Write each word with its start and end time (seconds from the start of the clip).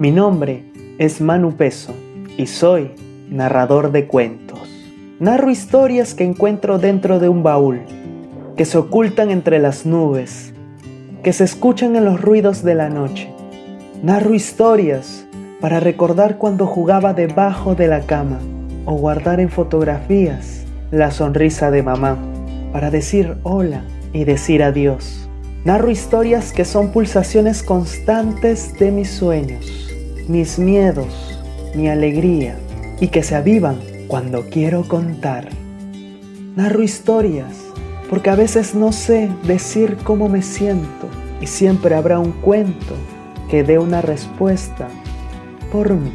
Mi 0.00 0.12
nombre 0.12 0.62
es 0.98 1.20
Manu 1.20 1.56
Peso 1.56 1.92
y 2.36 2.46
soy 2.46 2.92
narrador 3.30 3.90
de 3.90 4.06
cuentos. 4.06 4.60
Narro 5.18 5.50
historias 5.50 6.14
que 6.14 6.22
encuentro 6.22 6.78
dentro 6.78 7.18
de 7.18 7.28
un 7.28 7.42
baúl, 7.42 7.80
que 8.56 8.64
se 8.64 8.78
ocultan 8.78 9.32
entre 9.32 9.58
las 9.58 9.86
nubes, 9.86 10.54
que 11.24 11.32
se 11.32 11.42
escuchan 11.42 11.96
en 11.96 12.04
los 12.04 12.20
ruidos 12.20 12.62
de 12.62 12.76
la 12.76 12.88
noche. 12.88 13.28
Narro 14.00 14.34
historias 14.34 15.26
para 15.60 15.80
recordar 15.80 16.38
cuando 16.38 16.68
jugaba 16.68 17.12
debajo 17.12 17.74
de 17.74 17.88
la 17.88 18.02
cama 18.02 18.38
o 18.84 18.94
guardar 18.94 19.40
en 19.40 19.48
fotografías 19.48 20.64
la 20.92 21.10
sonrisa 21.10 21.72
de 21.72 21.82
mamá 21.82 22.16
para 22.72 22.92
decir 22.92 23.36
hola 23.42 23.82
y 24.12 24.22
decir 24.22 24.62
adiós. 24.62 25.28
Narro 25.64 25.90
historias 25.90 26.52
que 26.52 26.64
son 26.64 26.92
pulsaciones 26.92 27.64
constantes 27.64 28.78
de 28.78 28.92
mis 28.92 29.10
sueños, 29.10 29.87
mis 30.28 30.58
miedos, 30.58 31.40
mi 31.74 31.88
alegría 31.88 32.58
y 33.00 33.08
que 33.08 33.22
se 33.22 33.34
avivan 33.34 33.78
cuando 34.06 34.48
quiero 34.50 34.86
contar. 34.86 35.48
Narro 36.54 36.82
historias 36.82 37.54
porque 38.10 38.30
a 38.30 38.36
veces 38.36 38.74
no 38.74 38.92
sé 38.92 39.30
decir 39.44 39.96
cómo 40.04 40.28
me 40.28 40.42
siento 40.42 41.08
y 41.40 41.46
siempre 41.46 41.94
habrá 41.94 42.18
un 42.18 42.32
cuento 42.32 42.94
que 43.50 43.64
dé 43.64 43.78
una 43.78 44.02
respuesta 44.02 44.88
por 45.72 45.92
mí. 45.94 46.12